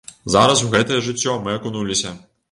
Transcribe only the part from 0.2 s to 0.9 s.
Зараз у